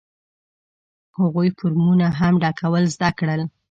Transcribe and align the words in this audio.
هغوی 1.19 1.49
فورمونه 1.57 2.07
هم 2.19 2.33
ډکول 2.43 2.83
زده 2.95 3.09
کړل. 3.19 3.41